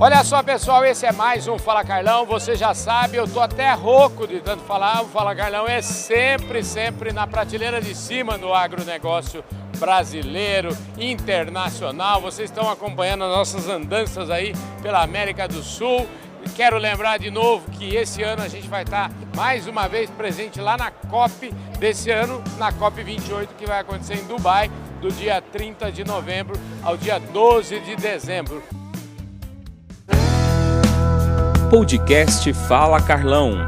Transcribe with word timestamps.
Olha 0.00 0.22
só, 0.22 0.44
pessoal, 0.44 0.84
esse 0.84 1.04
é 1.06 1.10
mais 1.10 1.48
um 1.48 1.58
Fala 1.58 1.82
Carlão. 1.82 2.24
Você 2.24 2.54
já 2.54 2.72
sabe, 2.72 3.16
eu 3.16 3.26
tô 3.26 3.40
até 3.40 3.72
rouco 3.72 4.28
de 4.28 4.38
tanto 4.38 4.62
falar. 4.62 5.02
O 5.02 5.08
Fala 5.08 5.34
Carlão 5.34 5.66
é 5.66 5.82
sempre, 5.82 6.62
sempre 6.62 7.12
na 7.12 7.26
prateleira 7.26 7.80
de 7.80 7.96
cima 7.96 8.38
do 8.38 8.54
agronegócio 8.54 9.42
brasileiro, 9.76 10.68
internacional. 10.96 12.20
Vocês 12.20 12.48
estão 12.48 12.70
acompanhando 12.70 13.24
as 13.24 13.30
nossas 13.30 13.68
andanças 13.68 14.30
aí 14.30 14.54
pela 14.80 15.02
América 15.02 15.48
do 15.48 15.64
Sul. 15.64 16.06
Quero 16.54 16.78
lembrar 16.78 17.18
de 17.18 17.32
novo 17.32 17.68
que 17.72 17.96
esse 17.96 18.22
ano 18.22 18.44
a 18.44 18.48
gente 18.48 18.68
vai 18.68 18.84
estar 18.84 19.10
mais 19.34 19.66
uma 19.66 19.88
vez 19.88 20.08
presente 20.10 20.60
lá 20.60 20.76
na 20.76 20.92
COP 20.92 21.52
desse 21.80 22.08
ano, 22.08 22.40
na 22.56 22.70
COP 22.70 23.02
28, 23.02 23.52
que 23.56 23.66
vai 23.66 23.80
acontecer 23.80 24.14
em 24.14 24.24
Dubai, 24.26 24.70
do 25.00 25.10
dia 25.10 25.42
30 25.42 25.90
de 25.90 26.04
novembro 26.04 26.54
ao 26.84 26.96
dia 26.96 27.18
12 27.18 27.80
de 27.80 27.96
dezembro. 27.96 28.62
Podcast 31.70 32.50
Fala 32.66 32.98
Carlão. 32.98 33.58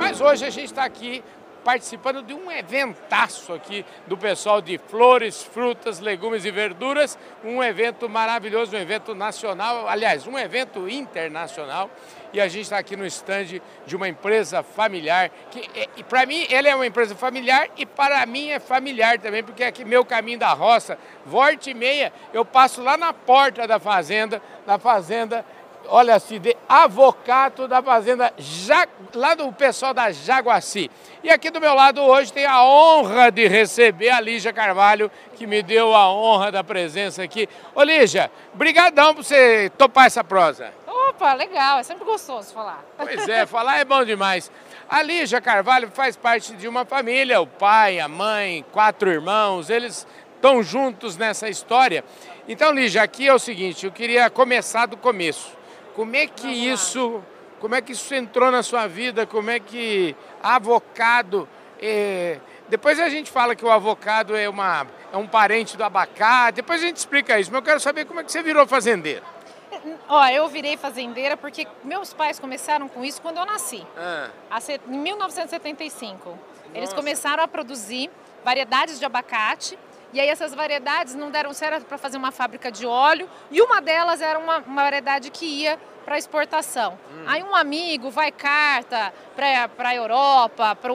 Mas 0.00 0.20
hoje 0.20 0.44
a 0.44 0.50
gente 0.50 0.64
está 0.64 0.84
aqui 0.84 1.22
participando 1.68 2.22
de 2.22 2.32
um 2.32 2.50
eventaço 2.50 3.52
aqui 3.52 3.84
do 4.06 4.16
pessoal 4.16 4.62
de 4.62 4.78
flores, 4.78 5.42
frutas, 5.42 6.00
legumes 6.00 6.46
e 6.46 6.50
verduras, 6.50 7.18
um 7.44 7.62
evento 7.62 8.08
maravilhoso, 8.08 8.74
um 8.74 8.80
evento 8.80 9.14
nacional, 9.14 9.86
aliás, 9.86 10.26
um 10.26 10.38
evento 10.38 10.88
internacional. 10.88 11.90
E 12.32 12.40
a 12.40 12.48
gente 12.48 12.62
está 12.62 12.78
aqui 12.78 12.96
no 12.96 13.04
estande 13.04 13.60
de 13.86 13.94
uma 13.94 14.08
empresa 14.08 14.62
familiar, 14.62 15.30
que 15.50 15.68
e 15.94 16.02
para 16.02 16.24
mim 16.24 16.46
ele 16.48 16.68
é 16.68 16.74
uma 16.74 16.86
empresa 16.86 17.14
familiar 17.14 17.68
e 17.76 17.84
para 17.84 18.24
mim 18.24 18.48
é 18.48 18.58
familiar 18.58 19.18
também, 19.18 19.44
porque 19.44 19.62
aqui 19.62 19.84
meu 19.84 20.06
caminho 20.06 20.38
da 20.38 20.54
roça, 20.54 20.98
volta 21.26 21.68
e 21.68 21.74
meia, 21.74 22.10
eu 22.32 22.46
passo 22.46 22.82
lá 22.82 22.96
na 22.96 23.12
porta 23.12 23.66
da 23.66 23.78
fazenda, 23.78 24.40
da 24.66 24.78
fazenda 24.78 25.44
olha 25.88 26.14
assim, 26.14 26.38
de 26.38 26.56
avocado 26.68 27.66
da 27.66 27.82
fazenda 27.82 28.32
ja, 28.36 28.86
lá 29.14 29.34
do 29.34 29.50
pessoal 29.52 29.92
da 29.92 30.12
Jaguaci. 30.12 30.90
E 31.22 31.30
aqui 31.30 31.50
do 31.50 31.60
meu 31.60 31.74
lado 31.74 32.02
hoje 32.02 32.32
tem 32.32 32.46
a 32.46 32.62
honra 32.62 33.30
de 33.30 33.48
receber 33.48 34.10
a 34.10 34.20
Lígia 34.20 34.52
Carvalho, 34.52 35.10
que 35.34 35.46
me 35.46 35.62
deu 35.62 35.94
a 35.94 36.12
honra 36.12 36.52
da 36.52 36.62
presença 36.62 37.22
aqui. 37.22 37.48
Ô 37.74 37.82
Lígia, 37.82 38.30
brigadão 38.54 39.14
por 39.14 39.24
você 39.24 39.70
topar 39.76 40.06
essa 40.06 40.22
prosa. 40.22 40.72
Opa, 40.86 41.32
legal, 41.34 41.78
é 41.78 41.82
sempre 41.82 42.04
gostoso 42.04 42.52
falar. 42.52 42.84
Pois 42.96 43.28
é, 43.28 43.46
falar 43.46 43.78
é 43.78 43.84
bom 43.84 44.04
demais. 44.04 44.50
A 44.88 45.02
Lígia 45.02 45.40
Carvalho 45.40 45.90
faz 45.90 46.16
parte 46.16 46.54
de 46.54 46.68
uma 46.68 46.84
família, 46.84 47.40
o 47.40 47.46
pai, 47.46 47.98
a 47.98 48.08
mãe, 48.08 48.64
quatro 48.72 49.10
irmãos, 49.10 49.68
eles 49.68 50.06
estão 50.34 50.62
juntos 50.62 51.16
nessa 51.16 51.48
história. 51.48 52.04
Então, 52.48 52.72
Lígia, 52.72 53.02
aqui 53.02 53.26
é 53.26 53.34
o 53.34 53.38
seguinte, 53.38 53.84
eu 53.84 53.92
queria 53.92 54.30
começar 54.30 54.86
do 54.86 54.96
começo. 54.96 55.57
Como 55.98 56.14
é 56.14 56.28
que 56.28 56.46
isso, 56.46 57.20
como 57.58 57.74
é 57.74 57.82
que 57.82 57.90
isso 57.90 58.14
entrou 58.14 58.52
na 58.52 58.62
sua 58.62 58.86
vida? 58.86 59.26
Como 59.26 59.50
é 59.50 59.58
que 59.58 60.14
avocado 60.40 61.48
é... 61.82 62.38
Depois 62.68 63.00
a 63.00 63.08
gente 63.08 63.28
fala 63.32 63.56
que 63.56 63.64
o 63.64 63.68
avocado 63.68 64.36
é, 64.36 64.48
uma, 64.48 64.86
é 65.12 65.16
um 65.16 65.26
parente 65.26 65.76
do 65.76 65.82
abacate, 65.82 66.54
depois 66.54 66.80
a 66.80 66.86
gente 66.86 66.98
explica 66.98 67.40
isso, 67.40 67.50
mas 67.50 67.58
eu 67.58 67.64
quero 67.64 67.80
saber 67.80 68.04
como 68.04 68.20
é 68.20 68.22
que 68.22 68.30
você 68.30 68.44
virou 68.44 68.64
fazendeira. 68.64 69.24
Ó, 70.08 70.24
eu 70.28 70.46
virei 70.46 70.76
fazendeira 70.76 71.36
porque 71.36 71.66
meus 71.82 72.14
pais 72.14 72.38
começaram 72.38 72.88
com 72.88 73.04
isso 73.04 73.20
quando 73.20 73.38
eu 73.38 73.44
nasci, 73.44 73.84
ah. 73.96 74.30
em 74.88 74.98
1975. 74.98 76.28
Nossa. 76.28 76.40
Eles 76.72 76.92
começaram 76.92 77.42
a 77.42 77.48
produzir 77.48 78.08
variedades 78.44 79.00
de 79.00 79.04
abacate 79.04 79.76
e 80.12 80.20
aí 80.20 80.28
essas 80.28 80.54
variedades 80.54 81.14
não 81.14 81.30
deram 81.30 81.52
certo 81.52 81.84
para 81.84 81.98
fazer 81.98 82.16
uma 82.16 82.32
fábrica 82.32 82.72
de 82.72 82.86
óleo 82.86 83.28
e 83.50 83.60
uma 83.60 83.80
delas 83.80 84.20
era 84.20 84.38
uma, 84.38 84.58
uma 84.58 84.82
variedade 84.82 85.30
que 85.30 85.44
ia 85.44 85.78
para 86.04 86.16
exportação. 86.16 86.98
Hum. 87.12 87.24
Aí 87.26 87.42
um 87.42 87.54
amigo 87.54 88.10
vai 88.10 88.32
carta 88.32 89.12
para 89.36 89.90
a 89.90 89.94
Europa, 89.94 90.74
para 90.74 90.90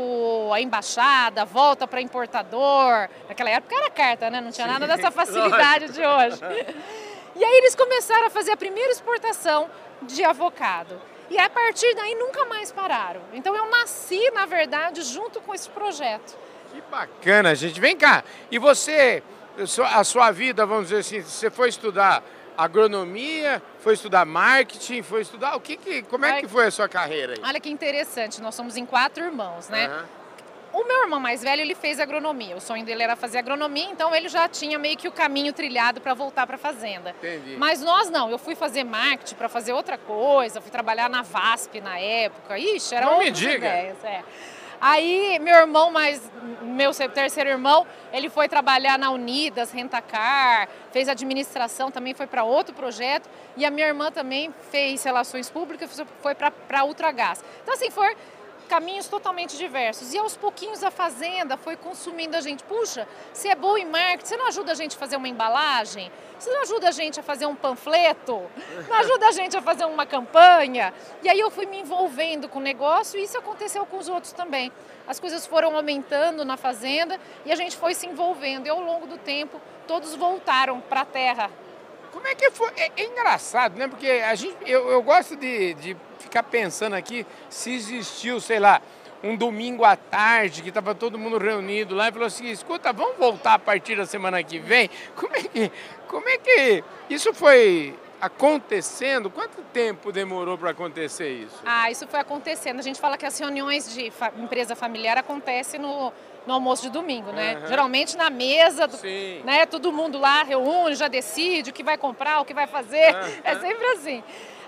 a 0.56 0.60
embaixada, 0.60 1.46
volta 1.46 1.88
para 1.88 2.02
importador. 2.02 3.08
Naquela 3.30 3.52
época 3.52 3.76
era 3.76 3.92
carta, 3.92 4.32
né? 4.32 4.42
Não 4.42 4.50
tinha 4.50 4.66
Sim, 4.66 4.74
nada 4.74 4.88
dessa 4.88 5.12
facilidade 5.12 5.86
lógico. 5.86 5.94
de 5.94 6.06
hoje. 6.08 6.76
E 7.36 7.44
aí 7.44 7.58
eles 7.58 7.76
começaram 7.76 8.26
a 8.26 8.30
fazer 8.32 8.52
a 8.54 8.58
primeira 8.58 8.92
exportação 8.92 9.70
de 10.02 10.24
avocado. 10.24 11.00
E 11.30 11.38
a 11.38 11.48
partir 11.48 11.94
daí 11.94 12.16
nunca 12.16 12.46
mais 12.46 12.72
pararam. 12.72 13.22
Então 13.34 13.56
eu 13.56 13.70
nasci, 13.70 14.32
na 14.32 14.48
verdade, 14.48 15.04
junto 15.04 15.40
com 15.42 15.54
esse 15.54 15.70
projeto. 15.70 16.36
Que 16.74 16.82
bacana, 16.90 17.54
gente. 17.54 17.80
Vem 17.80 17.96
cá. 17.96 18.24
E 18.50 18.58
você, 18.58 19.22
a 19.92 20.04
sua 20.04 20.32
vida, 20.32 20.66
vamos 20.66 20.90
dizer 20.90 21.00
assim, 21.00 21.22
você 21.22 21.52
foi 21.52 21.70
estudar 21.70 22.24
agronomia, 22.58 23.62
foi 23.80 23.94
estudar 23.94 24.26
marketing, 24.26 25.04
foi 25.04 25.22
estudar 25.22 25.56
o 25.56 25.60
que, 25.60 25.78
que 25.78 26.04
como 26.04 26.26
é 26.26 26.42
que 26.42 26.48
foi 26.48 26.68
a 26.68 26.72
sua 26.72 26.90
carreira? 26.90 27.34
Aí? 27.34 27.40
Olha 27.44 27.60
que 27.60 27.70
interessante. 27.70 28.42
Nós 28.42 28.56
somos 28.56 28.76
em 28.76 28.86
quatro 28.86 29.24
irmãos, 29.24 29.70
né? 29.70 29.88
Uhum. 29.88 30.24
O 30.74 30.86
meu 30.86 31.04
irmão 31.04 31.20
mais 31.20 31.44
velho, 31.44 31.62
ele 31.62 31.76
fez 31.76 32.00
agronomia. 32.00 32.56
O 32.56 32.62
sonho 32.62 32.84
dele 32.84 33.04
era 33.04 33.16
fazer 33.16 33.38
agronomia, 33.38 33.86
então 33.92 34.14
ele 34.16 34.28
já 34.28 34.50
tinha 34.50 34.80
meio 34.80 34.98
que 34.98 35.08
o 35.08 35.12
caminho 35.12 35.54
trilhado 35.54 36.02
para 36.02 36.16
voltar 36.16 36.48
para 36.48 36.56
a 36.56 36.60
fazenda. 36.60 37.12
Entendi. 37.20 37.56
Mas 37.60 37.80
nós 37.82 38.10
não. 38.10 38.32
Eu 38.32 38.40
fui 38.40 38.56
fazer 38.56 38.84
marketing 38.84 39.36
para 39.36 39.48
fazer 39.48 39.72
outra 39.72 40.00
coisa, 40.00 40.60
fui 40.60 40.72
trabalhar 40.72 41.08
na 41.12 41.22
VASP 41.22 41.80
na 41.80 42.00
época. 42.00 42.58
Ixi, 42.58 42.96
era 42.96 43.06
não 43.06 43.20
me 43.20 43.30
diga. 43.30 43.68
ideias. 43.68 44.04
É. 44.04 44.24
Aí 44.86 45.40
meu 45.40 45.56
irmão, 45.56 45.90
mais 45.92 46.22
meu 46.62 46.92
terceiro 46.92 47.50
irmão, 47.50 47.88
ele 48.12 48.30
foi 48.30 48.50
trabalhar 48.50 49.00
na 49.00 49.12
Unidas, 49.12 49.72
Rentacar, 49.72 50.68
fez 50.92 51.08
administração, 51.08 51.90
também 51.90 52.14
foi 52.14 52.28
para 52.28 52.44
outro 52.44 52.76
projeto. 52.76 53.30
E 53.56 53.64
a 53.64 53.72
minha 53.72 53.88
irmã 53.88 54.12
também 54.12 54.54
fez 54.72 55.02
relações 55.02 55.50
públicas, 55.50 55.90
foi 56.22 56.36
para 56.36 56.84
Ultragás. 56.84 57.42
Então 57.62 57.76
assim, 57.76 57.90
foi 57.90 58.14
caminhos 58.64 59.08
totalmente 59.08 59.58
diversos. 59.58 60.14
E 60.14 60.18
aos 60.18 60.36
pouquinhos 60.36 60.84
a 60.84 60.92
fazenda 60.92 61.58
foi 61.58 61.76
consumindo 61.76 62.36
a 62.36 62.42
gente. 62.42 62.64
Puxa, 62.64 63.08
se 63.34 63.48
é 63.48 63.56
boa 63.56 63.80
em 63.80 63.86
marketing, 63.86 64.26
você 64.26 64.38
não 64.38 64.48
ajuda 64.48 64.72
a 64.72 64.76
gente 64.76 64.96
a 64.96 65.00
fazer 65.00 65.16
uma 65.16 65.28
embalagem? 65.28 66.12
Você 66.40 66.52
não 66.52 66.62
ajuda 66.62 66.90
a 66.90 66.92
gente 66.92 67.20
a 67.20 67.24
fazer 67.24 67.46
um 67.46 67.56
panfleto? 67.56 68.42
Não 68.90 68.96
ajuda 68.98 69.28
a 69.28 69.32
gente 69.32 69.56
a 69.56 69.62
fazer 69.62 69.86
uma 69.86 70.06
campanha? 70.06 70.94
E 71.22 71.30
aí 71.30 71.40
eu 71.40 71.50
fui 71.50 71.66
me 71.66 71.80
envolvendo 71.80 72.50
com 72.50 72.60
o 72.60 72.62
negócio 72.62 73.20
e 73.20 73.24
isso 73.24 73.38
aconteceu 73.38 73.86
com 73.86 73.98
os 73.98 74.10
outros 74.10 74.34
também. 74.34 74.72
As 75.08 75.20
coisas 75.20 75.46
foram 75.46 75.76
aumentando 75.76 76.44
na 76.44 76.58
fazenda 76.58 77.20
e 77.46 77.52
a 77.52 77.56
gente 77.56 77.78
foi 77.78 77.94
se 77.94 78.08
envolvendo. 78.08 78.68
E 78.68 78.70
ao 78.70 78.82
longo 78.82 79.08
do 79.08 79.18
tempo, 79.18 79.62
todos 79.88 80.16
voltaram 80.16 80.82
para 80.82 81.02
a 81.02 81.06
terra. 81.06 81.50
Como 82.14 82.28
é 82.28 82.36
que 82.36 82.52
foi? 82.52 82.72
É, 82.78 82.92
é 82.96 83.06
engraçado, 83.06 83.76
né? 83.76 83.88
Porque 83.88 84.08
a 84.08 84.36
gente, 84.36 84.56
eu, 84.68 84.88
eu 84.88 85.02
gosto 85.02 85.36
de, 85.36 85.74
de 85.74 85.98
ficar 86.20 86.44
pensando 86.44 86.94
aqui 86.94 87.26
se 87.50 87.74
existiu, 87.74 88.40
sei 88.40 88.60
lá, 88.60 88.80
um 89.24 89.36
domingo 89.36 89.84
à 89.84 89.96
tarde 89.96 90.62
que 90.62 90.70
estava 90.70 90.94
todo 90.94 91.18
mundo 91.18 91.40
reunido 91.40 91.96
lá 91.96 92.10
e 92.10 92.12
falou 92.12 92.28
assim: 92.28 92.46
escuta, 92.46 92.94
vamos 92.94 93.18
voltar 93.18 93.56
a 93.56 93.60
partir 93.60 93.96
da 93.96 94.06
semana 94.06 94.44
que 94.44 94.60
vem? 94.60 94.92
Como 95.16 95.36
é 95.36 95.42
que, 95.42 95.72
como 96.08 96.30
é 96.30 96.38
que 96.38 96.84
isso 97.10 97.34
foi 97.34 97.96
acontecendo? 98.24 99.30
Quanto 99.30 99.62
tempo 99.74 100.10
demorou 100.10 100.58
para 100.58 100.70
acontecer 100.70 101.30
isso? 101.30 101.60
Ah, 101.66 101.92
isso 101.92 102.08
foi 102.08 102.22
acontecendo. 102.22 102.80
A 102.80 102.82
gente 102.82 103.00
fala 103.00 103.18
que 103.18 103.26
as 103.26 103.38
reuniões 103.38 103.94
de 103.94 104.10
fa 104.12 104.32
empresa 104.38 104.78
familiar 104.78 105.18
acontecem 105.18 105.78
no, 105.78 106.14
no 106.48 106.54
almoço 106.54 106.84
de 106.84 106.90
domingo, 106.90 107.34
né? 107.34 107.58
Uhum. 107.58 107.68
Geralmente 107.68 108.16
na 108.16 108.30
mesa, 108.30 108.88
do, 108.88 108.98
né? 109.44 109.66
Todo 109.66 109.92
mundo 109.92 110.18
lá 110.18 110.42
reúne, 110.44 110.96
já 110.96 111.10
decide 111.10 111.72
o 111.72 111.74
que 111.74 111.84
vai 111.84 111.98
comprar, 111.98 112.40
o 112.40 112.46
que 112.46 112.54
vai 112.54 112.66
fazer. 112.66 113.14
Uhum. 113.14 113.42
É 113.44 113.56
sempre 113.60 113.86
assim. 113.88 114.24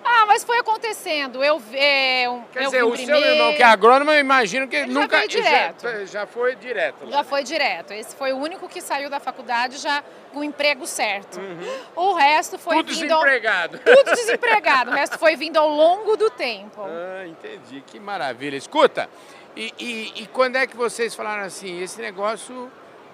Ah, 0.07 0.25
mas 0.27 0.43
foi 0.43 0.59
acontecendo. 0.59 1.43
Eu, 1.43 1.59
é, 1.73 2.29
um, 2.29 2.43
Quer 2.43 2.59
eu 2.59 2.65
dizer, 2.65 2.83
o 2.83 2.91
primeiro. 2.91 3.19
seu 3.19 3.31
irmão 3.31 3.53
que 3.53 3.63
é 3.63 3.65
agrônomo, 3.65 4.11
eu 4.11 4.19
imagino 4.19 4.67
que 4.67 4.75
Ele 4.75 4.93
nunca... 4.93 5.17
Já 5.17 5.21
foi 5.21 5.27
direto. 5.27 5.81
Já, 5.81 6.05
já 6.05 6.27
foi 6.27 6.55
direto. 6.55 7.09
Já 7.09 7.23
foi 7.23 7.43
direto. 7.43 7.93
Esse 7.93 8.15
foi 8.15 8.31
o 8.31 8.37
único 8.37 8.69
que 8.69 8.81
saiu 8.81 9.09
da 9.09 9.19
faculdade 9.19 9.77
já 9.77 10.03
com 10.31 10.41
o 10.41 10.43
emprego 10.43 10.85
certo. 10.85 11.39
Uhum. 11.39 11.79
O 11.95 12.13
resto 12.13 12.59
foi 12.59 12.77
Tudo 12.77 12.93
vindo... 12.93 13.07
desempregado. 13.07 13.81
Ao... 13.83 13.95
Tudo 13.95 14.15
desempregado. 14.15 14.91
o 14.91 14.93
resto 14.93 15.17
foi 15.17 15.35
vindo 15.35 15.57
ao 15.57 15.69
longo 15.69 16.15
do 16.15 16.29
tempo. 16.29 16.81
Ah, 16.81 17.25
entendi. 17.25 17.81
Que 17.87 17.99
maravilha. 17.99 18.55
Escuta, 18.55 19.09
e, 19.55 19.73
e, 19.79 20.23
e 20.23 20.27
quando 20.27 20.57
é 20.57 20.67
que 20.67 20.77
vocês 20.77 21.15
falaram 21.15 21.43
assim, 21.43 21.81
esse 21.81 21.99
negócio... 21.99 22.71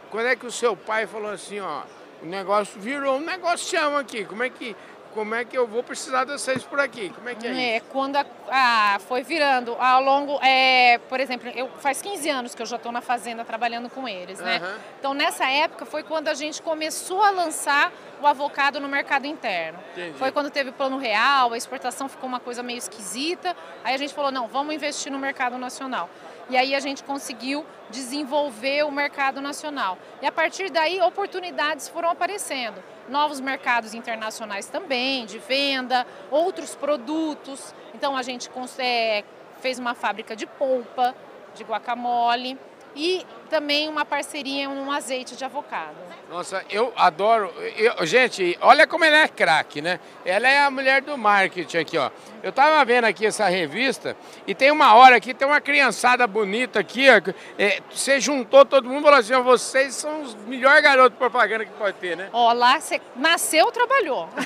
Quando 0.09 0.27
é 0.27 0.35
que 0.35 0.45
o 0.45 0.51
seu 0.51 0.75
pai 0.75 1.07
falou 1.07 1.31
assim, 1.31 1.61
ó, 1.61 1.83
o 2.21 2.25
negócio 2.25 2.77
virou 2.81 3.15
um 3.15 3.21
negócio 3.21 3.97
aqui, 3.97 4.25
como 4.25 4.43
é 4.43 4.49
que 4.49 4.75
como 5.13 5.35
é 5.35 5.45
que 5.45 5.57
eu 5.57 5.67
vou 5.67 5.83
precisar 5.83 6.25
de 6.25 6.31
vocês 6.31 6.63
por 6.63 6.79
aqui? 6.79 7.09
Como 7.09 7.29
é 7.29 7.35
que 7.35 7.47
é, 7.47 7.49
é 7.49 7.77
isso? 7.77 7.85
quando 7.89 8.15
a, 8.15 8.25
ah, 8.49 8.99
foi 9.07 9.23
virando 9.23 9.75
ao 9.79 10.01
longo, 10.01 10.39
é, 10.41 10.99
por 11.09 11.19
exemplo, 11.19 11.49
eu 11.49 11.67
faz 11.79 12.01
15 12.01 12.29
anos 12.29 12.55
que 12.55 12.61
eu 12.61 12.65
já 12.65 12.77
estou 12.77 12.91
na 12.91 13.01
fazenda 13.01 13.43
trabalhando 13.43 13.89
com 13.89 14.07
eles, 14.07 14.39
né? 14.39 14.59
Uhum. 14.59 14.79
Então 14.99 15.13
nessa 15.13 15.49
época 15.49 15.85
foi 15.85 16.03
quando 16.03 16.27
a 16.27 16.33
gente 16.33 16.61
começou 16.61 17.21
a 17.21 17.31
lançar 17.31 17.91
o 18.21 18.27
avocado 18.27 18.79
no 18.79 18.87
mercado 18.87 19.25
interno. 19.25 19.79
Entendi. 19.93 20.17
Foi 20.17 20.31
quando 20.31 20.49
teve 20.49 20.69
o 20.69 20.73
plano 20.73 20.97
real, 20.97 21.53
a 21.53 21.57
exportação 21.57 22.07
ficou 22.07 22.27
uma 22.27 22.39
coisa 22.39 22.61
meio 22.61 22.77
esquisita. 22.77 23.55
Aí 23.83 23.95
a 23.95 23.97
gente 23.97 24.13
falou, 24.13 24.31
não, 24.31 24.47
vamos 24.47 24.73
investir 24.73 25.11
no 25.11 25.17
mercado 25.19 25.57
nacional. 25.57 26.09
E 26.49 26.57
aí 26.57 26.75
a 26.75 26.79
gente 26.79 27.03
conseguiu 27.03 27.65
desenvolver 27.89 28.83
o 28.83 28.91
mercado 28.91 29.41
nacional. 29.41 29.97
E 30.21 30.25
a 30.25 30.31
partir 30.31 30.69
daí, 30.69 30.99
oportunidades 31.01 31.87
foram 31.87 32.09
aparecendo. 32.09 32.83
Novos 33.09 33.39
mercados 33.39 33.93
internacionais 33.93 34.67
também, 34.67 35.25
de 35.25 35.39
venda, 35.39 36.05
outros 36.29 36.75
produtos. 36.75 37.73
Então 37.93 38.15
a 38.15 38.23
gente 38.23 38.49
é, 38.77 39.23
fez 39.59 39.79
uma 39.79 39.93
fábrica 39.93 40.35
de 40.35 40.45
polpa, 40.45 41.15
de 41.55 41.63
guacamole 41.63 42.57
e 42.95 43.25
também 43.49 43.89
uma 43.89 44.05
parceria 44.05 44.63
em 44.63 44.67
um 44.67 44.91
azeite 44.91 45.35
de 45.35 45.43
avocado. 45.43 45.95
Nossa, 46.29 46.63
eu 46.69 46.93
adoro. 46.95 47.53
Eu, 47.75 48.05
gente, 48.05 48.57
olha 48.61 48.87
como 48.87 49.03
ela 49.03 49.17
é 49.17 49.27
craque, 49.27 49.81
né? 49.81 49.99
Ela 50.23 50.47
é 50.47 50.63
a 50.63 50.71
mulher 50.71 51.01
do 51.01 51.17
marketing 51.17 51.77
aqui, 51.77 51.97
ó. 51.97 52.09
Eu 52.41 52.53
tava 52.53 52.83
vendo 52.85 53.03
aqui 53.03 53.25
essa 53.25 53.49
revista 53.49 54.15
e 54.47 54.55
tem 54.55 54.71
uma 54.71 54.95
hora 54.95 55.17
aqui, 55.17 55.33
tem 55.33 55.45
uma 55.45 55.59
criançada 55.59 56.25
bonita 56.25 56.79
aqui, 56.79 57.07
ó. 57.09 57.21
É, 57.59 57.81
você 57.91 58.21
juntou 58.21 58.65
todo 58.65 58.87
mundo 58.87 59.01
e 59.01 59.03
falou 59.03 59.19
assim: 59.19 59.33
ó, 59.33 59.41
vocês 59.41 59.95
são 59.95 60.21
os 60.21 60.33
melhores 60.35 60.81
garotos 60.81 61.11
de 61.11 61.17
propaganda 61.17 61.65
que 61.65 61.73
pode 61.73 61.97
ter, 61.97 62.15
né? 62.15 62.29
Ó, 62.31 62.53
lá 62.53 62.79
você 62.79 63.01
nasceu, 63.17 63.69
trabalhou. 63.71 64.29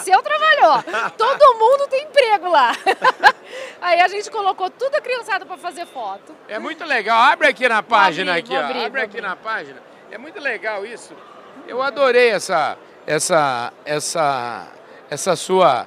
nasceu, 0.00 0.22
trabalhou. 0.22 1.10
Todo 1.16 1.58
mundo 1.58 1.88
tem 1.88 2.04
emprego 2.04 2.48
lá. 2.48 2.72
Aí 3.80 4.00
a 4.00 4.08
gente 4.08 4.30
colocou 4.30 4.70
tudo 4.70 4.94
a 4.94 5.00
criançada 5.00 5.44
para 5.44 5.56
fazer 5.56 5.86
foto. 5.86 6.34
É 6.48 6.58
muito 6.58 6.84
legal. 6.84 7.18
Abre 7.18 7.48
aqui 7.48 7.68
na 7.68 7.82
página 7.82 8.32
abrir, 8.32 8.40
aqui, 8.40 8.56
ó. 8.56 8.60
Abrir, 8.60 8.84
Abre 8.84 9.00
aqui 9.02 9.20
na 9.20 9.36
página. 9.36 9.82
É 10.10 10.18
muito 10.18 10.40
legal 10.40 10.84
isso. 10.84 11.14
Eu 11.68 11.82
adorei 11.82 12.30
essa 12.30 12.76
essa 13.06 13.72
essa 13.84 14.66
essa 15.10 15.36
sua 15.36 15.86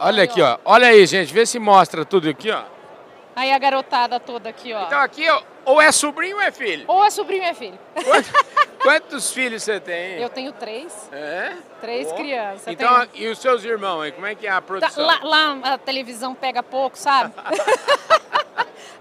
Olha 0.00 0.22
aqui, 0.22 0.40
ó. 0.40 0.58
Olha 0.64 0.88
aí, 0.88 1.04
gente. 1.06 1.32
Vê 1.32 1.44
se 1.44 1.58
mostra 1.58 2.04
tudo 2.04 2.28
aqui, 2.28 2.50
ó. 2.50 2.62
Aí 3.34 3.52
a 3.52 3.58
garotada 3.58 4.20
toda 4.20 4.48
aqui, 4.48 4.72
ó. 4.72 4.86
Então 4.86 5.00
aqui, 5.00 5.28
ó, 5.28 5.42
ou 5.68 5.80
é 5.80 5.92
sobrinho 5.92 6.36
ou 6.36 6.42
é 6.42 6.50
filho? 6.50 6.84
Ou 6.88 7.04
é 7.04 7.10
sobrinho 7.10 7.42
ou 7.42 7.48
é 7.48 7.54
filho. 7.54 7.78
Quantos, 8.04 8.32
quantos 8.82 9.32
filhos 9.32 9.62
você 9.62 9.78
tem? 9.78 10.20
Eu 10.20 10.30
tenho 10.30 10.50
três. 10.52 11.08
É? 11.12 11.52
Três 11.80 12.08
oh. 12.10 12.14
crianças. 12.14 12.66
Então, 12.66 13.06
tenho... 13.06 13.26
e 13.26 13.28
os 13.28 13.38
seus 13.38 13.62
irmãos 13.64 14.00
aí, 14.02 14.12
como 14.12 14.26
é 14.26 14.34
que 14.34 14.46
é 14.46 14.50
a 14.50 14.62
produção? 14.62 15.04
Lá, 15.04 15.20
lá 15.22 15.74
a 15.74 15.78
televisão 15.78 16.34
pega 16.34 16.62
pouco, 16.62 16.96
sabe? 16.96 17.34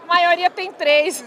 A 0.03 0.05
maioria 0.07 0.49
tem 0.49 0.71
três. 0.71 1.17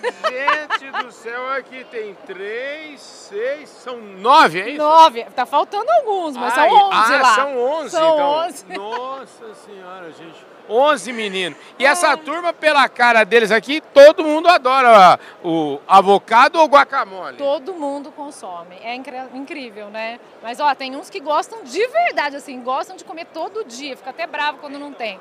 Gente 0.81 1.04
do 1.04 1.12
céu, 1.12 1.52
aqui 1.52 1.84
tem 1.84 2.16
três, 2.26 2.98
seis, 2.98 3.69
são 3.69 3.98
nove, 3.98 4.58
é 4.58 4.70
isso? 4.70 4.78
Nove. 4.78 5.25
Tá 5.37 5.44
faltando 5.44 5.90
alguns, 5.90 6.34
mas 6.34 6.56
Ai, 6.56 6.70
são 6.70 6.78
onze 6.78 7.14
ah, 7.14 7.20
lá. 7.20 7.34
são 7.34 7.58
onze, 7.58 7.90
são 7.90 8.14
então. 8.14 8.31
Onze. 8.31 8.64
Nossa 8.70 9.54
senhora, 9.66 10.10
gente. 10.12 10.50
Onze 10.72 11.12
meninos. 11.12 11.58
E 11.81 11.84
essa 11.84 12.17
turma, 12.17 12.52
pela 12.52 12.88
cara 12.88 13.25
deles 13.25 13.50
aqui, 13.50 13.81
todo 13.81 14.22
mundo 14.22 14.46
adora 14.46 15.19
o 15.43 15.81
avocado 15.88 16.61
ou 16.61 16.67
guacamole? 16.67 17.37
Todo 17.37 17.75
mundo 17.75 18.12
consome. 18.12 18.76
É 18.81 18.94
incrível, 18.94 19.88
né? 19.88 20.20
Mas, 20.40 20.61
ó, 20.61 20.72
tem 20.72 20.94
uns 20.94 21.11
que 21.11 21.19
gostam 21.19 21.64
de 21.64 21.84
verdade, 21.88 22.37
assim, 22.37 22.62
gostam 22.62 22.96
de 22.96 23.05
comer 23.05 23.26
todo 23.26 23.64
dia. 23.64 23.96
Fica 23.96 24.11
até 24.11 24.28
bravo 24.28 24.58
quando 24.58 24.78
não 24.78 24.93
tem. 24.93 25.19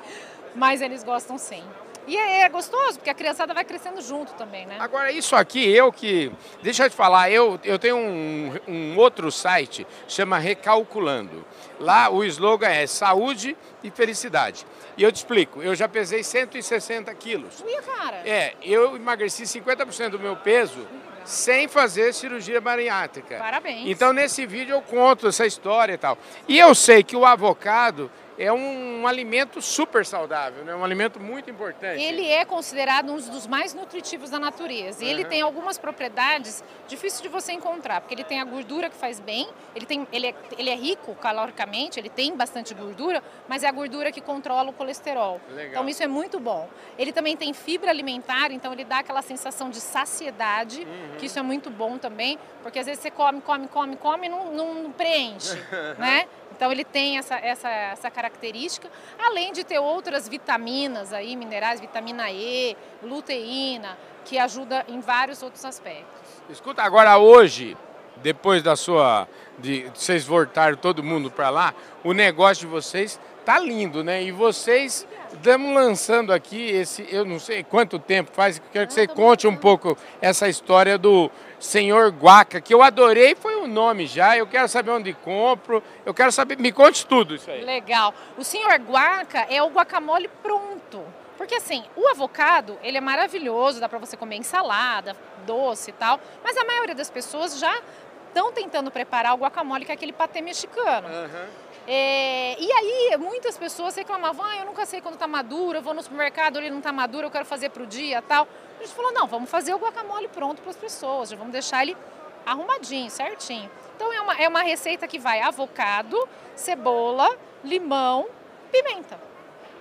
Mas 0.53 0.81
eles 0.81 1.03
gostam 1.03 1.35
sim. 1.39 1.63
E 2.07 2.17
é, 2.17 2.41
é, 2.41 2.49
gostoso, 2.49 2.97
porque 2.97 3.09
a 3.09 3.13
criançada 3.13 3.53
vai 3.53 3.63
crescendo 3.63 4.01
junto 4.01 4.33
também, 4.33 4.65
né? 4.65 4.77
Agora, 4.79 5.11
isso 5.11 5.35
aqui, 5.35 5.69
eu 5.69 5.91
que. 5.91 6.31
Deixa 6.61 6.85
eu 6.85 6.89
te 6.89 6.95
falar, 6.95 7.29
eu, 7.31 7.59
eu 7.63 7.77
tenho 7.77 7.97
um, 7.97 8.51
um 8.67 8.97
outro 8.97 9.31
site, 9.31 9.85
chama 10.07 10.37
Recalculando. 10.37 11.45
Lá 11.79 12.09
o 12.09 12.23
slogan 12.25 12.67
é 12.67 12.85
saúde 12.87 13.55
e 13.83 13.89
felicidade. 13.89 14.65
E 14.97 15.03
eu 15.03 15.11
te 15.11 15.17
explico, 15.17 15.61
eu 15.61 15.75
já 15.75 15.87
pesei 15.87 16.23
160 16.23 17.13
quilos. 17.15 17.61
Minha 17.63 17.81
cara. 17.81 18.17
É, 18.25 18.53
eu 18.61 18.95
emagreci 18.95 19.43
50% 19.43 20.09
do 20.09 20.19
meu 20.19 20.35
peso 20.35 20.85
sem 21.23 21.67
fazer 21.67 22.13
cirurgia 22.13 22.59
bariátrica. 22.59 23.37
Parabéns. 23.37 23.87
Então, 23.87 24.11
nesse 24.11 24.45
vídeo 24.45 24.73
eu 24.73 24.81
conto 24.81 25.27
essa 25.27 25.45
história 25.45 25.93
e 25.93 25.97
tal. 25.97 26.17
E 26.47 26.57
eu 26.57 26.73
sei 26.73 27.03
que 27.03 27.15
o 27.15 27.25
avocado 27.25 28.11
é 28.39 28.53
um, 28.53 29.01
um, 29.01 29.07
alimento 29.07 29.61
super 29.61 30.05
saudável, 30.05 30.63
né? 30.63 30.73
um 30.73 30.83
alimento 30.83 31.19
muito 31.19 31.51
importante. 31.51 32.01
Ele 32.01 32.25
é 32.25 32.45
considerado 32.45 33.11
um 33.11 33.17
dos 33.17 33.45
mais 33.45 33.73
nutritivos 33.73 34.29
da 34.29 34.39
natureza. 34.39 35.03
E 35.03 35.07
uhum. 35.07 35.11
ele 35.11 35.25
tem 35.25 35.41
algumas 35.41 35.77
propriedades 35.77 36.63
difíceis 36.87 37.21
de 37.21 37.27
você 37.27 37.51
encontrar, 37.51 37.99
porque 37.99 38.15
ele 38.15 38.23
tem 38.23 38.39
a 38.39 38.45
gordura 38.45 38.89
que 38.89 38.95
faz 38.95 39.19
bem, 39.19 39.49
ele, 39.75 39.85
tem, 39.85 40.07
ele, 40.13 40.27
é, 40.27 40.35
ele 40.57 40.69
é 40.69 40.75
rico 40.75 41.13
caloricamente, 41.15 41.99
ele 41.99 42.07
tem 42.07 42.33
bastante 42.33 42.73
gordura, 42.73 43.21
mas 43.45 43.61
é 43.61 43.67
a 43.67 43.71
gordura 43.73 44.09
que 44.09 44.21
controla 44.21 44.69
o 44.69 44.73
colesterol. 44.73 45.41
Legal. 45.49 45.71
Então 45.71 45.89
isso 45.89 46.01
é 46.01 46.07
muito 46.07 46.39
bom. 46.39 46.69
Ele 46.97 47.11
também 47.11 47.35
tem 47.35 47.53
fibra 47.53 47.89
alimentar, 47.89 48.51
então 48.51 48.71
ele 48.71 48.85
dá 48.85 48.99
aquela 48.99 49.21
sensação 49.21 49.69
de 49.69 49.81
saciedade, 49.81 50.83
uhum. 50.83 51.17
que 51.17 51.25
isso 51.25 51.37
é 51.37 51.41
muito 51.41 51.69
bom 51.69 51.97
também, 51.97 52.39
porque 52.63 52.79
às 52.79 52.85
vezes 52.85 53.01
você 53.01 53.11
come, 53.11 53.41
come, 53.41 53.67
come, 53.67 53.97
come 53.97 54.27
e 54.27 54.29
não, 54.29 54.53
não 54.53 54.91
preenche, 54.93 55.61
né? 55.99 56.25
Então 56.51 56.71
ele 56.71 56.83
tem 56.83 57.17
essa, 57.17 57.35
essa, 57.35 57.69
essa 57.69 58.11
característica, 58.11 58.89
além 59.17 59.53
de 59.53 59.63
ter 59.63 59.79
outras 59.79 60.27
vitaminas 60.27 61.13
aí, 61.13 61.35
minerais, 61.35 61.79
vitamina 61.79 62.29
E, 62.31 62.75
luteína, 63.01 63.97
que 64.25 64.37
ajuda 64.37 64.85
em 64.87 64.99
vários 64.99 65.41
outros 65.41 65.63
aspectos. 65.63 66.21
Escuta, 66.49 66.83
agora 66.83 67.17
hoje, 67.17 67.77
depois 68.21 68.63
da 68.63 68.75
sua. 68.75 69.27
de 69.57 69.89
vocês 69.93 70.25
voltarem 70.25 70.77
todo 70.77 71.03
mundo 71.03 71.29
para 71.29 71.49
lá, 71.49 71.73
o 72.03 72.13
negócio 72.13 72.65
de 72.65 72.71
vocês 72.71 73.19
tá 73.45 73.59
lindo, 73.59 74.03
né? 74.03 74.21
E 74.21 74.31
vocês 74.31 75.07
estamos 75.33 75.73
lançando 75.73 76.31
aqui 76.31 76.69
esse, 76.69 77.07
eu 77.09 77.25
não 77.25 77.39
sei 77.39 77.63
quanto 77.63 77.97
tempo 77.97 78.31
faz, 78.33 78.61
quero 78.71 78.87
que 78.87 78.93
você 78.93 79.07
conte 79.07 79.47
um 79.47 79.55
pouco 79.55 79.97
essa 80.21 80.47
história 80.47 80.97
do 80.97 81.31
Senhor 81.59 82.11
Guaca, 82.11 82.61
que 82.61 82.73
eu 82.73 82.81
adorei, 82.81 83.35
foi 83.35 83.55
o 83.55 83.67
nome 83.67 84.07
já, 84.07 84.37
eu 84.37 84.47
quero 84.47 84.67
saber 84.67 84.91
onde 84.91 85.13
compro, 85.13 85.83
eu 86.05 86.13
quero 86.13 86.31
saber, 86.31 86.57
me 86.57 86.71
conte 86.71 87.05
tudo 87.05 87.35
isso 87.35 87.49
aí. 87.49 87.63
Legal. 87.63 88.13
O 88.37 88.43
Senhor 88.43 88.73
Guaca 88.79 89.45
é 89.49 89.61
o 89.61 89.69
guacamole 89.69 90.29
pronto. 90.41 91.01
Porque 91.37 91.55
assim, 91.55 91.85
o 91.95 92.05
avocado, 92.09 92.77
ele 92.83 92.97
é 92.97 93.01
maravilhoso, 93.01 93.79
dá 93.79 93.87
para 93.87 93.97
você 93.97 94.17
comer 94.17 94.35
ensalada, 94.35 95.15
doce 95.45 95.89
e 95.89 95.93
tal, 95.93 96.19
mas 96.43 96.57
a 96.57 96.65
maioria 96.65 96.93
das 96.93 97.09
pessoas 97.09 97.57
já 97.57 97.81
estão 98.29 98.51
tentando 98.51 98.89
preparar 98.89 99.33
o 99.33 99.37
guacamole, 99.37 99.85
que 99.85 99.91
é 99.91 99.95
aquele 99.95 100.13
patê 100.13 100.41
mexicano. 100.41 101.07
Uhum. 101.07 101.47
É, 101.87 102.55
e 102.59 102.71
aí, 102.71 103.17
muitas 103.17 103.57
pessoas 103.57 103.95
reclamavam, 103.95 104.45
ah, 104.45 104.57
eu 104.57 104.65
nunca 104.65 104.85
sei 104.85 105.01
quando 105.01 105.15
está 105.15 105.27
maduro, 105.27 105.79
eu 105.79 105.81
vou 105.81 105.93
no 105.93 106.03
supermercado, 106.03 106.57
ele 106.57 106.69
não 106.69 106.77
está 106.77 106.91
maduro, 106.91 107.27
eu 107.27 107.31
quero 107.31 107.45
fazer 107.45 107.69
para 107.69 107.83
o 107.83 107.87
dia 107.87 108.21
tal. 108.21 108.47
A 108.79 108.83
gente 108.83 108.93
falou, 108.93 109.11
não, 109.11 109.27
vamos 109.27 109.49
fazer 109.49 109.73
o 109.73 109.77
guacamole 109.77 110.27
pronto 110.27 110.61
para 110.61 110.69
as 110.69 110.77
pessoas, 110.77 111.29
já 111.29 111.35
vamos 111.35 111.51
deixar 111.51 111.83
ele 111.83 111.97
arrumadinho, 112.45 113.09
certinho. 113.09 113.69
Então 113.95 114.13
é 114.13 114.21
uma, 114.21 114.33
é 114.35 114.47
uma 114.47 114.61
receita 114.61 115.07
que 115.07 115.19
vai 115.19 115.41
avocado, 115.41 116.29
cebola, 116.55 117.35
limão, 117.63 118.27
pimenta. 118.71 119.19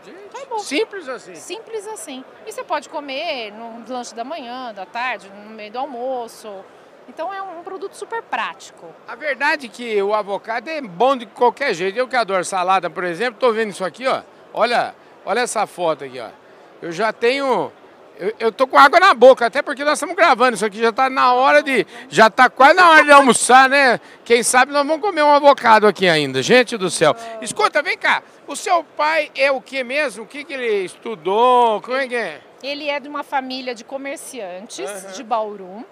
Gente, 0.05 0.65
simples 0.65 1.09
assim. 1.09 1.35
Simples 1.35 1.87
assim. 1.87 2.25
E 2.47 2.53
você 2.53 2.65
pode 2.65 2.89
comer 2.89 3.53
no 3.53 3.85
lanche 3.87 4.15
da 4.15 4.25
manhã, 4.25 4.73
da 4.73 4.87
tarde, 4.87 5.29
no 5.29 5.51
meio 5.51 5.71
do 5.71 5.79
almoço. 5.79 6.65
Então 7.09 7.33
é 7.33 7.41
um 7.41 7.63
produto 7.63 7.95
super 7.95 8.23
prático. 8.23 8.87
A 9.07 9.15
verdade 9.15 9.67
é 9.67 9.69
que 9.69 10.03
o 10.03 10.15
avocado 10.15 10.69
é 10.69 10.81
bom 10.81 11.17
de 11.17 11.27
qualquer 11.27 11.75
jeito. 11.75 11.99
Eu 11.99 12.07
que 12.07 12.17
adoro 12.17 12.45
salada, 12.45 12.91
por 12.91 13.05
exemplo, 13.05 13.35
estou 13.35 13.53
vendo 13.53 13.71
isso 13.71 13.85
aqui, 13.85 14.07
ó. 14.07 14.23
Olha, 14.53 14.95
olha 15.25 15.41
essa 15.41 15.67
foto 15.67 16.05
aqui, 16.05 16.21
ó. 16.21 16.29
Eu 16.83 16.93
já 16.93 17.13
tenho 17.13 17.73
eu, 18.19 18.35
eu 18.41 18.53
tô 18.53 18.67
com 18.67 18.77
água 18.77 18.99
na 18.99 19.15
boca, 19.15 19.47
até 19.47 19.63
porque 19.63 19.85
nós 19.85 19.95
estamos 19.95 20.17
gravando. 20.17 20.57
Isso 20.57 20.67
aqui 20.67 20.81
já 20.81 20.89
está 20.89 21.09
na 21.09 21.33
hora 21.33 21.63
de. 21.63 21.87
Já 22.09 22.27
está 22.27 22.51
quase 22.51 22.75
na 22.75 22.91
hora 22.91 23.05
de 23.05 23.13
almoçar, 23.13 23.69
né? 23.69 24.01
Quem 24.25 24.43
sabe 24.43 24.73
nós 24.73 24.85
vamos 24.85 25.01
comer 25.01 25.23
um 25.23 25.33
avocado 25.33 25.87
aqui 25.87 26.09
ainda. 26.09 26.43
Gente 26.43 26.77
do 26.77 26.91
céu. 26.91 27.15
Escuta, 27.41 27.81
vem 27.81 27.97
cá. 27.97 28.23
O 28.47 28.57
seu 28.57 28.83
pai 28.83 29.31
é 29.37 29.53
o 29.53 29.61
que 29.61 29.85
mesmo? 29.85 30.25
O 30.25 30.27
que, 30.27 30.43
que 30.43 30.53
ele 30.53 30.85
estudou? 30.85 31.81
Como 31.81 31.97
é 31.97 32.09
que 32.09 32.17
é? 32.17 32.41
Ele 32.61 32.91
é 32.91 32.99
de 32.99 33.09
uma 33.09 33.23
família 33.23 33.73
de 33.73 33.85
comerciantes 33.85 34.79
uhum. 34.81 35.13
de 35.13 35.23
Bauru. 35.23 35.65
Uhum. 35.65 35.85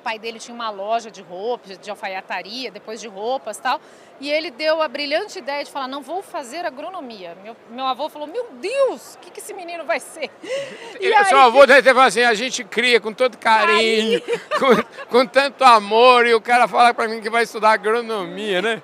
O 0.00 0.02
pai 0.02 0.18
dele 0.18 0.38
tinha 0.38 0.54
uma 0.54 0.70
loja 0.70 1.10
de 1.10 1.20
roupas, 1.20 1.78
de 1.78 1.90
alfaiataria, 1.90 2.70
depois 2.70 3.02
de 3.02 3.06
roupas 3.06 3.58
tal. 3.58 3.78
E 4.18 4.30
ele 4.30 4.50
deu 4.50 4.80
a 4.80 4.88
brilhante 4.88 5.38
ideia 5.38 5.62
de 5.62 5.70
falar: 5.70 5.86
não 5.88 6.00
vou 6.00 6.22
fazer 6.22 6.64
agronomia. 6.64 7.36
Meu, 7.44 7.54
meu 7.68 7.84
avô 7.84 8.08
falou: 8.08 8.26
meu 8.26 8.48
Deus, 8.52 9.14
o 9.14 9.18
que, 9.18 9.30
que 9.30 9.40
esse 9.40 9.52
menino 9.52 9.84
vai 9.84 10.00
ser? 10.00 10.30
E 10.98 11.12
aí... 11.12 11.24
Seu 11.26 11.38
avô 11.38 11.66
deve 11.66 11.82
ter 11.82 11.92
falado 11.92 12.08
assim: 12.08 12.22
a 12.22 12.32
gente 12.32 12.64
cria 12.64 12.98
com 12.98 13.12
todo 13.12 13.36
carinho, 13.36 14.22
com, 14.58 15.06
com, 15.10 15.26
tanto 15.26 15.64
amor, 15.64 16.26
e 16.26 16.32
o 16.32 16.40
cara 16.40 16.66
fala 16.66 16.94
para 16.94 17.06
mim 17.06 17.20
que 17.20 17.28
vai 17.28 17.42
estudar 17.42 17.72
agronomia, 17.72 18.62
né? 18.62 18.82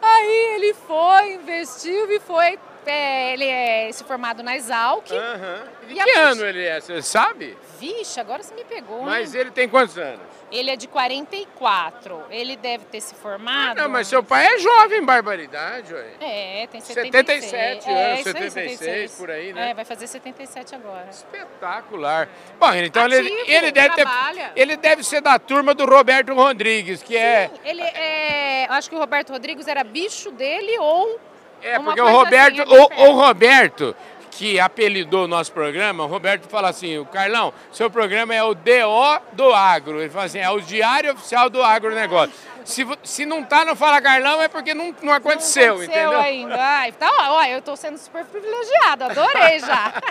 Aí 0.00 0.54
ele 0.54 0.72
foi, 0.72 1.34
investiu 1.34 2.10
e 2.10 2.20
foi 2.20 2.58
é, 2.86 3.32
ele 3.32 3.44
é 3.44 3.90
se 3.92 4.04
formado 4.04 4.42
na 4.42 4.56
Exalc. 4.56 5.10
Uhum. 5.10 5.86
De 5.86 5.94
que 5.94 6.10
ano 6.18 6.44
ele 6.44 6.64
é, 6.64 6.80
você 6.80 7.02
sabe? 7.02 7.56
Vixe, 7.78 8.20
agora 8.20 8.42
você 8.42 8.54
me 8.54 8.64
pegou. 8.64 9.02
Mas 9.02 9.34
hein? 9.34 9.42
ele 9.42 9.50
tem 9.50 9.68
quantos 9.68 9.96
anos? 9.98 10.20
Ele 10.50 10.70
é 10.70 10.76
de 10.76 10.88
44. 10.88 12.24
Ele 12.30 12.56
deve 12.56 12.84
ter 12.86 13.00
se 13.00 13.14
formado. 13.14 13.78
Ah, 13.78 13.82
não, 13.82 13.88
mas 13.88 14.06
seu 14.06 14.22
pai 14.22 14.46
é 14.46 14.58
jovem, 14.58 15.04
barbaridade, 15.04 15.92
ué. 15.92 16.06
É, 16.20 16.66
tem 16.66 16.80
77 16.80 17.42
76. 17.42 17.52
anos, 17.52 17.86
é, 17.86 18.16
76, 18.22 18.52
76, 18.52 19.14
por 19.16 19.30
aí, 19.30 19.52
né? 19.52 19.70
É, 19.70 19.74
vai 19.74 19.84
fazer 19.84 20.06
77 20.06 20.74
agora. 20.74 21.06
Espetacular. 21.10 22.28
Bom, 22.58 22.72
então 22.74 23.04
ele, 23.06 23.16
Ativo, 23.16 23.50
ele, 23.50 23.72
deve 23.72 23.94
ter, 23.94 24.02
trabalha. 24.02 24.52
ele 24.56 24.76
deve 24.76 25.04
ser 25.04 25.20
da 25.20 25.38
turma 25.38 25.74
do 25.74 25.84
Roberto 25.84 26.32
Rodrigues, 26.32 27.02
que 27.02 27.16
é. 27.16 27.50
Ele 27.64 27.82
é. 27.82 28.66
Acho 28.70 28.88
que 28.88 28.96
o 28.96 28.98
Roberto 28.98 29.30
Rodrigues 29.30 29.68
era 29.68 29.84
bicho 29.84 30.30
dele 30.30 30.78
ou. 30.78 31.20
É, 31.62 31.78
porque 31.78 32.00
o 32.00 32.04
coisa 32.04 32.18
Roberto, 32.18 32.62
assim, 32.62 32.74
é 32.74 33.04
o, 33.04 33.08
o 33.08 33.12
Roberto, 33.14 33.96
que 34.30 34.60
apelidou 34.60 35.24
o 35.24 35.28
nosso 35.28 35.50
programa, 35.50 36.04
o 36.04 36.06
Roberto 36.06 36.48
fala 36.48 36.68
assim, 36.68 36.96
o 36.98 37.04
Carlão, 37.04 37.52
seu 37.72 37.90
programa 37.90 38.32
é 38.34 38.42
o 38.42 38.54
DO 38.54 39.20
do 39.32 39.52
agro. 39.52 40.00
Ele 40.00 40.10
fala 40.10 40.26
assim, 40.26 40.38
é 40.38 40.48
o 40.48 40.60
Diário 40.60 41.12
Oficial 41.12 41.50
do 41.50 41.62
Agronegócio. 41.62 42.32
Se, 42.64 42.86
se 43.02 43.24
não 43.24 43.42
tá 43.42 43.64
no 43.64 43.74
Fala 43.74 43.98
Carlão 44.00 44.42
é 44.42 44.46
porque 44.46 44.74
não, 44.74 44.94
não 45.02 45.12
aconteceu, 45.14 45.76
Não 45.76 45.84
entendeu? 45.84 46.20
ainda. 46.20 46.54
Ai, 46.54 46.92
tá, 46.92 47.10
ó, 47.32 47.42
eu 47.44 47.62
tô 47.62 47.74
sendo 47.74 47.96
super 47.96 48.24
privilegiada, 48.26 49.06
adorei 49.06 49.58
já. 49.58 49.94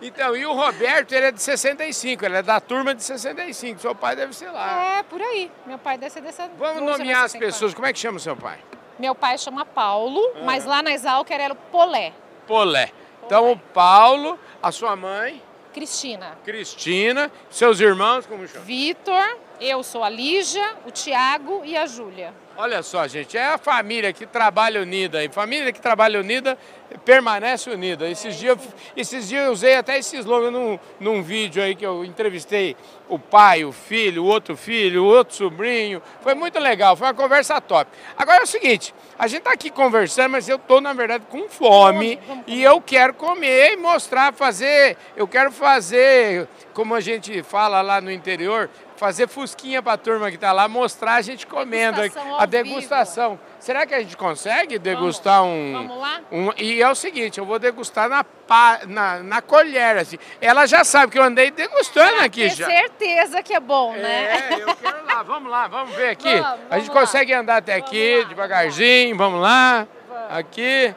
Então, 0.00 0.36
e 0.36 0.46
o 0.46 0.52
Roberto, 0.52 1.12
ele 1.12 1.26
é 1.26 1.32
de 1.32 1.42
65, 1.42 2.24
ele 2.24 2.36
é 2.36 2.42
da 2.42 2.60
turma 2.60 2.94
de 2.94 3.02
65. 3.02 3.80
Seu 3.80 3.94
pai 3.96 4.14
deve 4.14 4.32
ser 4.32 4.48
lá. 4.48 4.98
é, 4.98 5.02
por 5.02 5.20
aí. 5.20 5.50
Meu 5.66 5.76
pai 5.76 5.98
deve 5.98 6.12
ser 6.12 6.20
dessa. 6.20 6.48
Vamos 6.56 6.82
nomear 6.82 7.24
as 7.24 7.34
pessoas. 7.34 7.74
Como 7.74 7.84
é 7.84 7.92
que 7.92 7.98
chama 7.98 8.16
o 8.16 8.20
seu 8.20 8.36
pai? 8.36 8.58
Meu 8.98 9.14
pai 9.14 9.38
chama 9.38 9.64
Paulo, 9.64 10.20
mas 10.44 10.64
lá 10.64 10.82
na 10.82 10.92
Exalc 10.92 11.30
era 11.30 11.52
o 11.52 11.56
Polé. 11.56 12.12
Polé. 12.46 12.90
Então, 13.24 13.52
o 13.52 13.56
Paulo, 13.56 14.38
a 14.62 14.72
sua 14.72 14.96
mãe, 14.96 15.42
Cristina. 15.72 16.36
Cristina, 16.44 17.30
seus 17.50 17.78
irmãos, 17.78 18.26
como 18.26 18.48
chama? 18.48 18.64
Vitor, 18.64 19.38
eu 19.60 19.82
sou 19.82 20.02
a 20.02 20.08
Lígia, 20.08 20.76
o 20.86 20.90
Tiago 20.90 21.62
e 21.64 21.76
a 21.76 21.86
Júlia. 21.86 22.32
Olha 22.60 22.82
só, 22.82 23.06
gente, 23.06 23.38
é 23.38 23.46
a 23.46 23.56
família 23.56 24.12
que 24.12 24.26
trabalha 24.26 24.82
unida. 24.82 25.22
E 25.22 25.28
família 25.28 25.72
que 25.72 25.80
trabalha 25.80 26.18
unida 26.18 26.58
permanece 27.04 27.70
unida. 27.70 28.10
Esses 28.10 28.36
dias, 28.36 28.58
esses 28.96 29.28
dias 29.28 29.46
eu 29.46 29.52
usei 29.52 29.76
até 29.76 29.96
esse 29.96 30.16
slogan 30.16 30.50
num, 30.50 30.78
num 30.98 31.22
vídeo 31.22 31.62
aí 31.62 31.76
que 31.76 31.86
eu 31.86 32.04
entrevistei 32.04 32.76
o 33.08 33.16
pai, 33.16 33.64
o 33.64 33.70
filho, 33.70 34.24
o 34.24 34.26
outro 34.26 34.56
filho, 34.56 35.04
o 35.04 35.06
outro 35.06 35.36
sobrinho. 35.36 36.02
Foi 36.20 36.34
muito 36.34 36.58
legal, 36.58 36.96
foi 36.96 37.06
uma 37.06 37.14
conversa 37.14 37.60
top. 37.60 37.92
Agora 38.16 38.40
é 38.40 38.42
o 38.42 38.46
seguinte, 38.46 38.92
a 39.16 39.28
gente 39.28 39.42
tá 39.42 39.52
aqui 39.52 39.70
conversando, 39.70 40.32
mas 40.32 40.48
eu 40.48 40.58
tô, 40.58 40.80
na 40.80 40.92
verdade, 40.92 41.26
com 41.30 41.48
fome 41.48 42.18
Vamos 42.26 42.44
e 42.48 42.60
eu 42.60 42.80
quero 42.80 43.14
comer 43.14 43.74
e 43.74 43.76
mostrar, 43.76 44.32
fazer. 44.32 44.96
Eu 45.16 45.28
quero 45.28 45.52
fazer, 45.52 46.48
como 46.74 46.92
a 46.92 47.00
gente 47.00 47.40
fala 47.44 47.80
lá 47.82 48.00
no 48.00 48.10
interior, 48.10 48.68
fazer 48.98 49.28
fusquinha 49.28 49.80
pra 49.80 49.96
turma 49.96 50.30
que 50.30 50.36
tá 50.36 50.50
lá, 50.52 50.66
mostrar 50.68 51.14
a 51.14 51.22
gente 51.22 51.46
comendo 51.46 52.00
Degustação 52.02 52.38
a 52.40 52.44
degustação. 52.46 53.40
Será 53.60 53.86
que 53.86 53.94
a 53.94 54.00
gente 54.00 54.16
consegue 54.16 54.78
degustar 54.78 55.42
um, 55.44 55.72
Vamos 55.72 55.98
lá? 55.98 56.20
um- 56.30 56.52
E 56.58 56.82
é 56.82 56.88
o 56.90 56.94
seguinte, 56.94 57.38
eu 57.38 57.46
vou 57.46 57.58
degustar 57.58 58.08
na, 58.08 58.22
pá, 58.24 58.80
na, 58.86 59.18
na 59.20 59.40
colher, 59.40 59.96
assim. 59.98 60.18
Ela 60.40 60.66
já 60.66 60.82
sabe 60.84 61.12
que 61.12 61.18
eu 61.18 61.22
andei 61.22 61.50
degustando 61.50 62.20
aqui 62.20 62.48
já. 62.50 62.66
certeza 62.66 63.42
que 63.42 63.54
é 63.54 63.60
bom, 63.60 63.92
né? 63.92 64.50
É, 64.50 64.54
eu 64.62 64.74
quero 64.76 65.06
lá. 65.06 65.22
Vamos 65.22 65.50
lá, 65.50 65.68
vamos 65.68 65.94
ver 65.94 66.10
aqui. 66.10 66.34
Vamos, 66.34 66.44
a 66.46 66.56
vamos 66.56 66.84
gente 66.84 66.94
lá. 66.94 67.00
consegue 67.00 67.32
andar 67.32 67.56
até 67.58 67.74
Vamos 67.74 67.88
aqui, 67.88 68.18
lá, 68.22 68.28
devagarzinho. 68.28 69.16
Vamos 69.16 69.40
lá. 69.40 69.86
Aqui. 70.30 70.92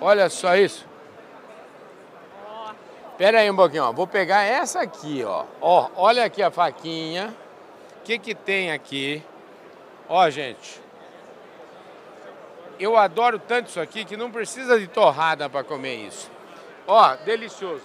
Olha 0.00 0.28
só 0.30 0.54
isso. 0.56 0.85
Pera 3.16 3.40
aí 3.40 3.50
um 3.50 3.56
pouquinho, 3.56 3.84
ó. 3.84 3.92
Vou 3.92 4.06
pegar 4.06 4.42
essa 4.42 4.80
aqui, 4.80 5.24
ó. 5.24 5.44
Ó, 5.60 5.88
olha 5.96 6.24
aqui 6.24 6.42
a 6.42 6.50
faquinha. 6.50 7.34
O 8.00 8.04
que 8.04 8.18
que 8.18 8.34
tem 8.34 8.72
aqui? 8.72 9.22
Ó, 10.08 10.28
gente. 10.28 10.80
Eu 12.78 12.96
adoro 12.96 13.38
tanto 13.38 13.68
isso 13.68 13.80
aqui 13.80 14.04
que 14.04 14.16
não 14.16 14.30
precisa 14.30 14.78
de 14.78 14.86
torrada 14.86 15.48
para 15.48 15.64
comer 15.64 15.96
isso. 16.06 16.30
Ó, 16.86 17.16
delicioso. 17.24 17.82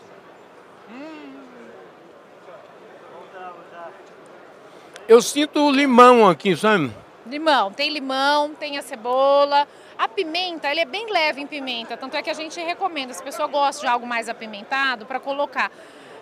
Eu 5.08 5.22
sinto 5.22 5.60
o 5.66 5.72
limão 5.72 6.28
aqui, 6.30 6.56
sabe? 6.56 6.94
Limão, 7.25 7.72
tem 7.72 7.90
limão, 7.90 8.54
tem 8.54 8.78
a 8.78 8.82
cebola. 8.82 9.68
A 9.98 10.08
pimenta, 10.08 10.70
ele 10.70 10.80
é 10.80 10.86
bem 10.86 11.12
leve 11.12 11.42
em 11.42 11.48
pimenta, 11.48 11.96
tanto 11.96 12.18
é 12.18 12.22
que 12.22 12.30
a 12.30 12.34
gente 12.34 12.60
recomenda, 12.60 13.13
se 13.13 13.22
a 13.22 13.24
pessoa 13.24 13.48
gosta 13.48 13.82
de 13.82 13.88
algo 13.88 14.08
mais 14.08 14.28
apimentado, 14.28 15.06
para 15.06 15.20
colocar. 15.20 15.72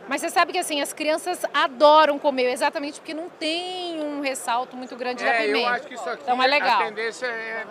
Mas 0.09 0.21
você 0.21 0.29
sabe 0.29 0.51
que 0.51 0.57
assim, 0.57 0.81
as 0.81 0.91
crianças 0.91 1.45
adoram 1.53 2.17
comer, 2.17 2.51
exatamente 2.51 2.99
porque 2.99 3.13
não 3.13 3.29
tem 3.29 4.01
um 4.01 4.21
ressalto 4.21 4.75
muito 4.75 4.95
grande 4.95 5.23
da 5.23 5.29
É, 5.29 5.45
pimenta. 5.45 5.59
eu 5.59 5.67
acho 5.67 5.87
que 5.87 5.93
isso 5.93 6.09
aqui 6.09 6.23
então 6.23 6.41
é 6.41 6.47
legal. 6.47 6.81
a 6.81 6.85
tendência 6.85 7.27
é 7.27 7.63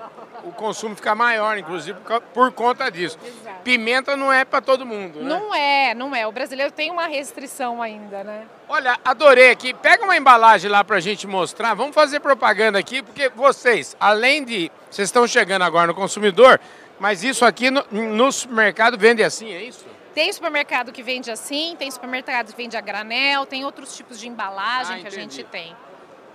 o 0.44 0.52
consumo 0.52 0.94
ficar 0.94 1.16
maior, 1.16 1.58
inclusive 1.58 1.98
por 2.32 2.52
conta 2.52 2.88
disso. 2.92 3.18
Exato. 3.26 3.56
Pimenta 3.64 4.16
não 4.16 4.32
é 4.32 4.44
para 4.44 4.60
todo 4.60 4.86
mundo, 4.86 5.20
né? 5.20 5.28
Não 5.28 5.52
é, 5.52 5.94
não 5.94 6.14
é. 6.14 6.28
O 6.28 6.30
brasileiro 6.32 6.70
tem 6.70 6.92
uma 6.92 7.08
restrição 7.08 7.82
ainda, 7.82 8.22
né? 8.22 8.44
Olha, 8.68 8.96
adorei 9.04 9.50
aqui. 9.50 9.74
Pega 9.74 10.04
uma 10.04 10.16
embalagem 10.16 10.70
lá 10.70 10.84
pra 10.84 11.00
gente 11.00 11.26
mostrar. 11.26 11.74
Vamos 11.74 11.92
fazer 11.92 12.20
propaganda 12.20 12.78
aqui, 12.78 13.02
porque 13.02 13.28
vocês, 13.30 13.96
além 13.98 14.44
de. 14.44 14.70
Vocês 14.88 15.08
estão 15.08 15.26
chegando 15.26 15.62
agora 15.62 15.88
no 15.88 15.94
consumidor, 15.94 16.60
mas 17.00 17.24
isso 17.24 17.44
aqui 17.44 17.68
no, 17.68 17.84
no 17.90 18.30
supermercado 18.30 18.96
vende 18.96 19.24
assim, 19.24 19.52
é 19.52 19.60
isso? 19.64 19.84
Tem 20.18 20.32
supermercado 20.32 20.90
que 20.90 21.00
vende 21.00 21.30
assim, 21.30 21.76
tem 21.78 21.88
supermercado 21.92 22.50
que 22.50 22.56
vende 22.56 22.76
a 22.76 22.80
granel, 22.80 23.46
tem 23.46 23.64
outros 23.64 23.96
tipos 23.96 24.18
de 24.18 24.26
embalagem 24.26 24.96
Ah, 24.96 24.98
que 24.98 25.06
a 25.06 25.10
gente 25.10 25.44
tem. 25.44 25.76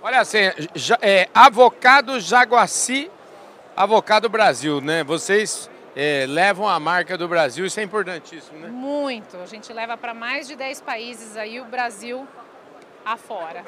Olha 0.00 0.20
assim, 0.20 0.38
ja- 0.74 0.98
é, 1.02 1.28
Avocado 1.34 2.18
Jaguaci, 2.18 3.10
Avocado 3.76 4.26
Brasil, 4.30 4.80
né? 4.80 5.04
Vocês 5.04 5.68
é, 5.94 6.24
levam 6.26 6.66
a 6.66 6.80
marca 6.80 7.18
do 7.18 7.28
Brasil, 7.28 7.66
isso 7.66 7.78
é 7.78 7.82
importantíssimo, 7.82 8.58
né? 8.58 8.68
Muito. 8.68 9.36
A 9.36 9.44
gente 9.44 9.70
leva 9.70 9.98
para 9.98 10.14
mais 10.14 10.48
de 10.48 10.56
10 10.56 10.80
países 10.80 11.36
aí, 11.36 11.60
o 11.60 11.66
Brasil 11.66 12.26
afora. 13.04 13.66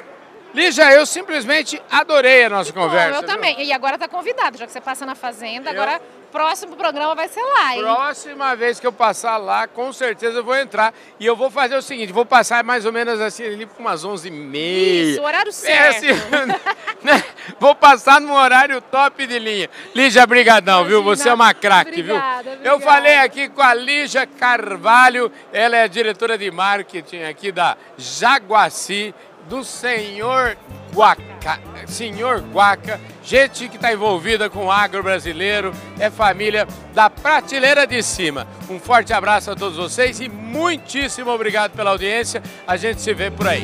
Lígia, 0.56 0.90
eu 0.92 1.04
simplesmente 1.04 1.80
adorei 1.90 2.44
a 2.44 2.48
nossa 2.48 2.72
Bom, 2.72 2.80
conversa. 2.84 3.16
eu 3.18 3.20
viu? 3.20 3.28
também. 3.28 3.62
E 3.62 3.72
agora 3.74 3.98
tá 3.98 4.08
convidado, 4.08 4.56
já 4.56 4.64
que 4.66 4.72
você 4.72 4.80
passa 4.80 5.04
na 5.04 5.14
fazenda, 5.14 5.68
Eu- 5.70 5.74
agora 5.82 6.00
próximo 6.32 6.76
programa 6.76 7.14
vai 7.14 7.28
ser 7.28 7.42
lá, 7.42 7.74
hein? 7.74 7.80
Próxima 7.82 8.56
vez 8.56 8.80
que 8.80 8.86
eu 8.86 8.92
passar 8.92 9.36
lá, 9.36 9.66
com 9.68 9.92
certeza 9.92 10.38
eu 10.38 10.44
vou 10.44 10.56
entrar. 10.56 10.94
E 11.20 11.26
eu 11.26 11.36
vou 11.36 11.50
fazer 11.50 11.76
o 11.76 11.82
seguinte, 11.82 12.10
vou 12.12 12.24
passar 12.24 12.64
mais 12.64 12.86
ou 12.86 12.92
menos 12.92 13.20
assim, 13.20 13.44
ali 13.44 13.66
por 13.66 13.78
umas 13.80 14.02
11h30. 14.04 15.12
Isso, 15.12 15.22
horário 15.22 15.50
É 15.50 15.52
certo. 15.52 15.96
assim, 15.96 16.06
né? 17.04 17.22
Vou 17.60 17.74
passar 17.74 18.18
num 18.20 18.32
horário 18.34 18.80
top 18.80 19.26
de 19.26 19.38
linha. 19.38 19.68
Lígia, 19.94 20.26
brigadão, 20.26 20.84
viu? 20.86 21.02
Você 21.02 21.28
é 21.28 21.34
uma 21.34 21.52
craque, 21.52 22.00
viu? 22.02 22.16
Obrigada, 22.16 22.58
Eu 22.64 22.80
falei 22.80 23.18
aqui 23.18 23.48
com 23.50 23.60
a 23.62 23.74
Lígia 23.74 24.26
Carvalho, 24.26 25.30
ela 25.52 25.76
é 25.76 25.82
a 25.82 25.86
diretora 25.86 26.36
de 26.38 26.50
marketing 26.50 27.22
aqui 27.24 27.52
da 27.52 27.76
Jaguaci, 27.98 29.14
do 29.48 29.64
Senhor 29.64 30.56
Guaca. 30.94 31.60
Senhor 31.86 32.40
Guaca, 32.52 33.00
gente 33.22 33.68
que 33.68 33.76
está 33.76 33.92
envolvida 33.92 34.50
com 34.50 34.66
o 34.66 34.70
agro 34.70 35.02
brasileiro, 35.02 35.72
é 35.98 36.10
família 36.10 36.66
da 36.94 37.08
prateleira 37.08 37.86
de 37.86 38.02
cima. 38.02 38.46
Um 38.68 38.78
forte 38.78 39.12
abraço 39.12 39.50
a 39.50 39.56
todos 39.56 39.76
vocês 39.76 40.20
e 40.20 40.28
muitíssimo 40.28 41.30
obrigado 41.30 41.72
pela 41.72 41.90
audiência. 41.90 42.42
A 42.66 42.76
gente 42.76 43.00
se 43.00 43.12
vê 43.14 43.30
por 43.30 43.46
aí. 43.46 43.62